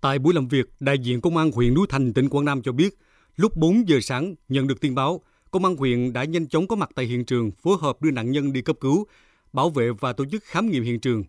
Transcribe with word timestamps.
Tại 0.00 0.18
buổi 0.18 0.34
làm 0.34 0.48
việc, 0.48 0.66
đại 0.80 0.98
diện 0.98 1.20
Công 1.20 1.36
an 1.36 1.52
huyện 1.52 1.74
Núi 1.74 1.86
Thành, 1.88 2.12
tỉnh 2.12 2.28
Quảng 2.28 2.44
Nam 2.44 2.62
cho 2.62 2.72
biết, 2.72 2.98
lúc 3.36 3.56
4 3.56 3.88
giờ 3.88 3.98
sáng 4.02 4.34
nhận 4.48 4.66
được 4.66 4.80
tin 4.80 4.94
báo, 4.94 5.20
Công 5.50 5.64
an 5.64 5.76
huyện 5.76 6.12
đã 6.12 6.24
nhanh 6.24 6.48
chóng 6.48 6.68
có 6.68 6.76
mặt 6.76 6.90
tại 6.94 7.04
hiện 7.04 7.24
trường, 7.24 7.50
phối 7.50 7.76
hợp 7.80 8.02
đưa 8.02 8.10
nạn 8.10 8.30
nhân 8.30 8.52
đi 8.52 8.62
cấp 8.62 8.76
cứu, 8.80 9.06
bảo 9.52 9.70
vệ 9.70 9.90
và 10.00 10.12
tổ 10.12 10.24
chức 10.24 10.44
khám 10.44 10.70
nghiệm 10.70 10.82
hiện 10.82 11.00
trường. 11.00 11.24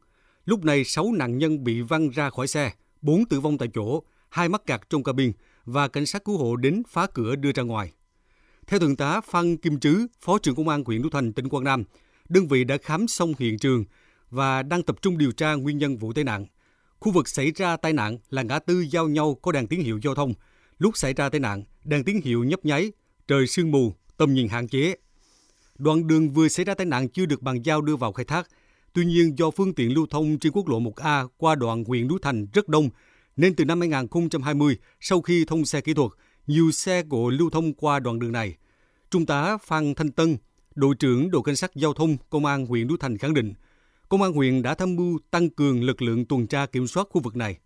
Lúc 0.46 0.66
này, 0.66 0.84
6 0.84 1.12
nạn 1.12 1.38
nhân 1.38 1.64
bị 1.64 1.82
văng 1.82 2.10
ra 2.10 2.30
khỏi 2.30 2.48
xe, 2.48 2.72
4 3.02 3.26
tử 3.26 3.40
vong 3.40 3.58
tại 3.58 3.68
chỗ, 3.74 4.04
hai 4.30 4.50
mắc 4.50 4.66
kẹt 4.66 4.80
trong 4.90 5.04
cabin 5.04 5.32
và 5.66 5.88
cảnh 5.88 6.06
sát 6.06 6.26
cứu 6.26 6.38
hộ 6.38 6.56
đến 6.56 6.84
phá 6.90 7.08
cửa 7.14 7.36
đưa 7.36 7.52
ra 7.52 7.64
ngoài. 7.64 7.92
Theo 8.68 8.80
Thượng 8.80 8.96
tá 8.96 9.22
Phan 9.22 9.58
Kim 9.58 9.80
Trứ, 9.80 10.08
Phó 10.22 10.38
trưởng 10.38 10.56
Công 10.56 10.70
an 10.70 10.84
huyện 10.86 11.02
Núi 11.02 11.12
Thành, 11.14 11.34
tỉnh 11.34 11.50
Quảng 11.50 11.64
Nam, 11.64 11.84
đơn 12.30 12.48
vị 12.48 12.64
đã 12.64 12.78
khám 12.78 13.08
xong 13.08 13.34
hiện 13.40 13.60
trường 13.60 13.86
và 14.30 14.64
đang 14.64 14.84
tập 14.84 15.02
trung 15.02 15.18
điều 15.18 15.32
tra 15.32 15.54
nguyên 15.54 15.78
nhân 15.78 15.98
vụ 15.98 16.14
tai 16.14 16.24
nạn. 16.24 16.46
Khu 17.00 17.12
vực 17.12 17.28
xảy 17.28 17.52
ra 17.52 17.78
tai 17.78 17.94
nạn 17.94 18.18
là 18.30 18.42
ngã 18.42 18.60
tư 18.60 18.86
giao 18.92 19.08
nhau 19.08 19.38
có 19.42 19.52
đèn 19.52 19.68
tín 19.68 19.80
hiệu 19.80 20.00
giao 20.04 20.16
thông. 20.16 20.34
Lúc 20.78 20.98
xảy 20.98 21.14
ra 21.14 21.30
tai 21.30 21.40
nạn, 21.40 21.64
đèn 21.84 22.04
tín 22.04 22.22
hiệu 22.24 22.44
nhấp 22.44 22.66
nháy, 22.66 22.92
trời 23.28 23.48
sương 23.48 23.72
mù, 23.72 23.94
tầm 24.18 24.34
nhìn 24.34 24.48
hạn 24.48 24.68
chế. 24.68 24.96
Đoạn 25.78 26.08
đường 26.08 26.30
vừa 26.30 26.48
xảy 26.48 26.66
ra 26.66 26.74
tai 26.74 26.86
nạn 26.86 27.10
chưa 27.10 27.26
được 27.26 27.42
bàn 27.42 27.62
giao 27.62 27.82
đưa 27.82 27.96
vào 27.96 28.12
khai 28.12 28.26
thác. 28.26 28.48
Tuy 28.94 29.06
nhiên 29.06 29.38
do 29.38 29.52
phương 29.52 29.74
tiện 29.74 29.94
lưu 29.94 30.08
thông 30.10 30.40
trên 30.40 30.52
quốc 30.52 30.68
lộ 30.68 30.80
1A 30.80 31.28
qua 31.38 31.56
đoạn 31.56 31.84
huyện 31.84 32.08
Núi 32.08 32.20
Thành 32.22 32.48
rất 32.54 32.70
đông, 32.70 32.90
nên 33.38 33.56
từ 33.56 33.66
năm 33.66 33.80
2020, 33.80 34.78
sau 35.00 35.22
khi 35.22 35.46
thông 35.46 35.66
xe 35.66 35.82
kỹ 35.82 35.94
thuật, 35.94 36.12
nhiều 36.48 36.72
xe 36.72 37.04
cộ 37.10 37.30
lưu 37.30 37.50
thông 37.50 37.74
qua 37.74 38.00
đoạn 38.00 38.20
đường 38.20 38.32
này. 38.32 38.56
Trung 39.12 39.26
tá 39.26 39.58
Phan 39.58 39.96
Thanh 39.96 40.12
Tân, 40.12 40.38
đội 40.76 40.96
trưởng 40.96 41.32
đội 41.32 41.42
cảnh 41.46 41.56
sát 41.56 41.72
giao 41.76 41.94
thông 41.94 42.18
công 42.30 42.46
an 42.46 42.66
huyện 42.66 42.88
Núi 42.88 42.98
Thành 43.00 43.18
khẳng 43.18 43.34
định, 43.34 43.54
công 44.10 44.22
an 44.22 44.34
huyện 44.34 44.62
đã 44.62 44.74
tham 44.74 44.96
mưu 44.96 45.20
tăng 45.32 45.50
cường 45.50 45.84
lực 45.84 46.02
lượng 46.02 46.26
tuần 46.26 46.48
tra 46.48 46.66
kiểm 46.66 46.88
soát 46.88 47.08
khu 47.10 47.22
vực 47.22 47.36
này. 47.36 47.58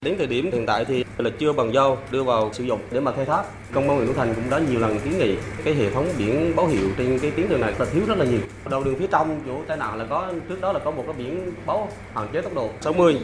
Đến 0.00 0.14
thời 0.18 0.26
điểm 0.26 0.50
hiện 0.52 0.64
tại 0.66 0.84
thì 0.84 1.04
là 1.18 1.30
chưa 1.38 1.52
bằng 1.52 1.72
giao 1.74 1.98
đưa 2.10 2.22
vào 2.22 2.52
sử 2.52 2.64
dụng 2.64 2.80
để 2.92 3.00
mà 3.00 3.12
khai 3.12 3.24
thác. 3.24 3.44
Công 3.72 3.88
an 3.88 3.98
huyện 3.98 4.14
Thành 4.14 4.34
cũng 4.34 4.50
đã 4.50 4.58
nhiều 4.58 4.80
lần 4.80 5.00
kiến 5.04 5.18
nghị 5.18 5.36
cái 5.64 5.74
hệ 5.74 5.90
thống 5.90 6.08
biển 6.18 6.52
báo 6.56 6.66
hiệu 6.66 6.88
trên 6.98 7.18
cái 7.18 7.30
tuyến 7.30 7.48
đường 7.48 7.60
này 7.60 7.74
là 7.78 7.86
thiếu 7.92 8.02
rất 8.06 8.18
là 8.18 8.24
nhiều. 8.24 8.40
Đầu 8.70 8.84
đường 8.84 8.96
phía 8.98 9.06
trong 9.06 9.40
chỗ 9.46 9.64
tai 9.68 9.76
nạn 9.76 9.98
là 9.98 10.06
có 10.10 10.32
trước 10.48 10.60
đó 10.60 10.72
là 10.72 10.78
có 10.84 10.90
một 10.90 11.04
cái 11.06 11.14
biển 11.18 11.52
báo 11.66 11.88
hạn 12.14 12.28
chế 12.32 12.42
tốc 12.42 12.54
độ 12.54 12.70
60 12.80 13.18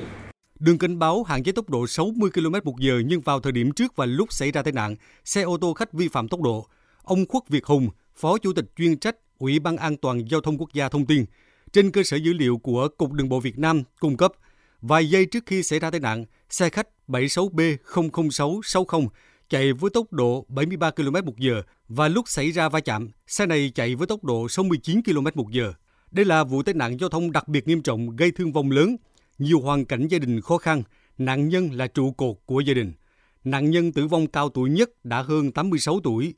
Đường 0.59 0.79
cảnh 0.79 0.99
báo 0.99 1.23
hạn 1.23 1.43
chế 1.43 1.53
tốc 1.53 1.71
độ 1.71 1.87
60 1.87 2.31
km 2.35 2.55
một 2.65 2.79
giờ 2.79 3.03
nhưng 3.07 3.21
vào 3.21 3.41
thời 3.41 3.53
điểm 3.53 3.73
trước 3.73 3.97
và 3.97 4.07
lúc 4.07 4.33
xảy 4.33 4.53
ra 4.53 4.63
tai 4.63 4.73
nạn, 4.73 4.97
xe 5.25 5.43
ô 5.43 5.57
tô 5.57 5.75
khách 5.75 5.93
vi 5.93 6.09
phạm 6.09 6.29
tốc 6.29 6.41
độ. 6.41 6.67
Ông 7.03 7.27
Khuất 7.29 7.49
Việt 7.49 7.65
Hùng, 7.65 7.89
Phó 8.17 8.39
Chủ 8.39 8.53
tịch 8.53 8.65
chuyên 8.77 8.99
trách 8.99 9.17
Ủy 9.39 9.59
ban 9.59 9.77
An 9.77 9.97
toàn 9.97 10.31
Giao 10.31 10.41
thông 10.41 10.59
Quốc 10.59 10.73
gia 10.73 10.89
thông 10.89 11.07
tin, 11.07 11.25
trên 11.73 11.91
cơ 11.91 12.03
sở 12.03 12.17
dữ 12.17 12.33
liệu 12.33 12.59
của 12.59 12.89
Cục 12.89 13.13
Đường 13.13 13.29
bộ 13.29 13.41
Việt 13.41 13.59
Nam 13.59 13.83
cung 14.01 14.17
cấp, 14.17 14.33
vài 14.81 15.11
giây 15.11 15.27
trước 15.27 15.47
khi 15.47 15.63
xảy 15.63 15.79
ra 15.79 15.91
tai 15.91 16.01
nạn, 16.01 16.25
xe 16.51 16.69
khách 16.69 16.89
76B00660 17.09 19.09
chạy 19.49 19.73
với 19.73 19.91
tốc 19.91 20.13
độ 20.13 20.47
73 20.49 20.91
km 20.91 21.15
một 21.25 21.39
giờ 21.39 21.63
và 21.89 22.09
lúc 22.09 22.29
xảy 22.29 22.51
ra 22.51 22.69
va 22.69 22.81
chạm, 22.81 23.11
xe 23.27 23.47
này 23.47 23.73
chạy 23.75 23.95
với 23.95 24.07
tốc 24.07 24.25
độ 24.25 24.49
69 24.49 25.03
km 25.03 25.27
một 25.35 25.51
giờ. 25.51 25.73
Đây 26.11 26.25
là 26.25 26.45
vụ 26.45 26.63
tai 26.63 26.75
nạn 26.75 27.01
giao 27.01 27.09
thông 27.09 27.33
đặc 27.33 27.49
biệt 27.49 27.69
nghiêm 27.69 27.83
trọng 27.83 28.17
gây 28.17 28.31
thương 28.31 28.53
vong 28.53 28.71
lớn, 28.71 28.97
nhiều 29.39 29.61
hoàn 29.61 29.85
cảnh 29.85 30.09
gia 30.09 30.19
đình 30.19 30.41
khó 30.41 30.59
khăn, 30.59 30.83
nạn 31.19 31.49
nhân 31.49 31.71
là 31.73 31.87
trụ 31.87 32.13
cột 32.13 32.37
của 32.47 32.61
gia 32.61 32.75
đình. 32.75 32.93
Nạn 33.45 33.71
nhân 33.71 33.93
tử 33.93 34.07
vong 34.07 34.27
cao 34.27 34.49
tuổi 34.49 34.71
nhất 34.71 35.05
đã 35.05 35.23
hơn 35.23 35.53
86 35.53 36.01
tuổi. 36.05 36.35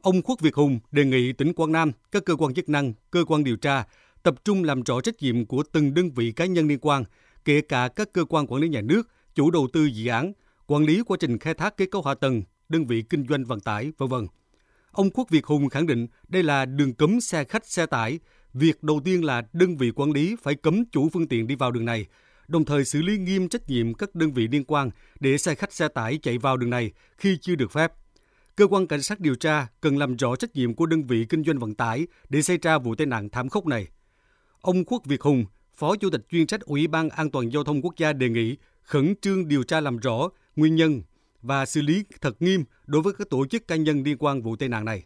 Ông 0.00 0.22
Khuất 0.22 0.40
Việt 0.40 0.54
Hùng 0.54 0.80
đề 0.90 1.04
nghị 1.04 1.32
tỉnh 1.32 1.52
Quảng 1.52 1.72
Nam, 1.72 1.92
các 2.12 2.24
cơ 2.24 2.36
quan 2.36 2.54
chức 2.54 2.68
năng, 2.68 2.92
cơ 3.10 3.24
quan 3.24 3.44
điều 3.44 3.56
tra 3.56 3.84
tập 4.22 4.34
trung 4.44 4.64
làm 4.64 4.82
rõ 4.82 5.00
trách 5.00 5.22
nhiệm 5.22 5.46
của 5.46 5.62
từng 5.72 5.94
đơn 5.94 6.10
vị 6.10 6.32
cá 6.32 6.46
nhân 6.46 6.68
liên 6.68 6.78
quan, 6.80 7.04
kể 7.44 7.60
cả 7.60 7.88
các 7.96 8.12
cơ 8.12 8.24
quan 8.24 8.46
quản 8.46 8.62
lý 8.62 8.68
nhà 8.68 8.80
nước, 8.80 9.08
chủ 9.34 9.50
đầu 9.50 9.68
tư 9.72 9.84
dự 9.84 10.10
án, 10.10 10.32
quản 10.66 10.84
lý 10.84 11.02
quá 11.06 11.16
trình 11.20 11.38
khai 11.38 11.54
thác 11.54 11.76
kết 11.76 11.86
cấu 11.90 12.02
hạ 12.02 12.14
tầng, 12.14 12.42
đơn 12.68 12.86
vị 12.86 13.02
kinh 13.02 13.26
doanh 13.28 13.44
vận 13.44 13.60
tải, 13.60 13.92
v.v. 13.98 14.14
Ông 14.92 15.10
Quốc 15.10 15.30
Việt 15.30 15.46
Hùng 15.46 15.68
khẳng 15.68 15.86
định 15.86 16.06
đây 16.28 16.42
là 16.42 16.64
đường 16.64 16.94
cấm 16.94 17.20
xe 17.20 17.44
khách 17.44 17.66
xe 17.66 17.86
tải. 17.86 18.18
Việc 18.54 18.82
đầu 18.82 19.00
tiên 19.04 19.24
là 19.24 19.42
đơn 19.52 19.76
vị 19.76 19.90
quản 19.90 20.12
lý 20.12 20.36
phải 20.42 20.54
cấm 20.54 20.84
chủ 20.92 21.08
phương 21.08 21.28
tiện 21.28 21.46
đi 21.46 21.54
vào 21.54 21.70
đường 21.70 21.84
này, 21.84 22.06
đồng 22.48 22.64
thời 22.64 22.84
xử 22.84 23.02
lý 23.02 23.18
nghiêm 23.18 23.48
trách 23.48 23.68
nhiệm 23.68 23.94
các 23.94 24.14
đơn 24.14 24.32
vị 24.32 24.48
liên 24.48 24.64
quan 24.64 24.90
để 25.20 25.38
xe 25.38 25.54
khách 25.54 25.72
xe 25.72 25.88
tải 25.88 26.18
chạy 26.22 26.38
vào 26.38 26.56
đường 26.56 26.70
này 26.70 26.92
khi 27.18 27.38
chưa 27.40 27.54
được 27.54 27.72
phép. 27.72 27.92
Cơ 28.56 28.66
quan 28.66 28.86
cảnh 28.86 29.02
sát 29.02 29.20
điều 29.20 29.34
tra 29.34 29.66
cần 29.80 29.98
làm 29.98 30.16
rõ 30.16 30.36
trách 30.36 30.54
nhiệm 30.54 30.74
của 30.74 30.86
đơn 30.86 31.02
vị 31.02 31.26
kinh 31.28 31.44
doanh 31.44 31.58
vận 31.58 31.74
tải 31.74 32.06
để 32.28 32.42
xảy 32.42 32.58
ra 32.62 32.78
vụ 32.78 32.94
tai 32.94 33.06
nạn 33.06 33.28
thảm 33.28 33.48
khốc 33.48 33.66
này. 33.66 33.86
Ông 34.62 34.84
Quốc 34.84 35.02
Việt 35.04 35.22
Hùng, 35.22 35.44
Phó 35.74 35.96
Chủ 35.96 36.10
tịch 36.10 36.20
chuyên 36.30 36.46
trách 36.46 36.60
Ủy 36.60 36.86
ban 36.86 37.08
An 37.08 37.30
toàn 37.30 37.52
Giao 37.52 37.64
thông 37.64 37.82
Quốc 37.82 37.94
gia 37.96 38.12
đề 38.12 38.28
nghị 38.28 38.56
khẩn 38.82 39.14
trương 39.20 39.48
điều 39.48 39.62
tra 39.62 39.80
làm 39.80 39.98
rõ 39.98 40.28
nguyên 40.56 40.76
nhân 40.76 41.02
và 41.42 41.66
xử 41.66 41.82
lý 41.82 42.04
thật 42.20 42.42
nghiêm 42.42 42.64
đối 42.86 43.02
với 43.02 43.12
các 43.18 43.30
tổ 43.30 43.46
chức 43.46 43.68
cá 43.68 43.76
nhân 43.76 44.02
liên 44.02 44.16
quan 44.18 44.42
vụ 44.42 44.56
tai 44.56 44.68
nạn 44.68 44.84
này. 44.84 45.02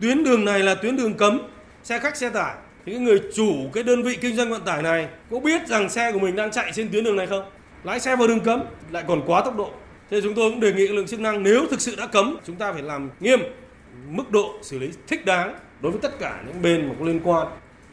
Tuyến 0.00 0.24
đường 0.24 0.44
này 0.44 0.60
là 0.60 0.74
tuyến 0.74 0.96
đường 0.96 1.14
cấm 1.14 1.40
xe 1.82 1.98
khách 1.98 2.16
xe 2.16 2.30
tải 2.30 2.56
Những 2.86 3.04
người 3.04 3.20
chủ 3.34 3.70
cái 3.72 3.82
đơn 3.82 4.02
vị 4.02 4.16
kinh 4.20 4.36
doanh 4.36 4.50
vận 4.50 4.64
tải 4.64 4.82
này 4.82 5.08
có 5.30 5.40
biết 5.40 5.68
rằng 5.68 5.88
xe 5.88 6.12
của 6.12 6.18
mình 6.18 6.36
đang 6.36 6.50
chạy 6.50 6.72
trên 6.74 6.88
tuyến 6.92 7.04
đường 7.04 7.16
này 7.16 7.26
không? 7.26 7.50
Lái 7.84 8.00
xe 8.00 8.16
vào 8.16 8.28
đường 8.28 8.40
cấm 8.40 8.62
lại 8.90 9.04
còn 9.08 9.22
quá 9.26 9.42
tốc 9.44 9.56
độ. 9.56 9.70
Thế 10.10 10.20
chúng 10.20 10.34
tôi 10.34 10.50
cũng 10.50 10.60
đề 10.60 10.72
nghị 10.72 10.88
lực 10.88 10.94
lượng 10.94 11.06
chức 11.06 11.20
năng 11.20 11.42
nếu 11.42 11.66
thực 11.70 11.80
sự 11.80 11.96
đã 11.96 12.06
cấm 12.06 12.36
chúng 12.46 12.56
ta 12.56 12.72
phải 12.72 12.82
làm 12.82 13.10
nghiêm 13.20 13.40
mức 14.08 14.30
độ 14.30 14.54
xử 14.62 14.78
lý 14.78 14.90
thích 15.06 15.24
đáng 15.24 15.58
đối 15.80 15.92
với 15.92 16.00
tất 16.02 16.18
cả 16.18 16.42
những 16.46 16.62
bên 16.62 16.88
mà 16.88 16.94
có 16.98 17.04
liên 17.04 17.20
quan 17.24 17.46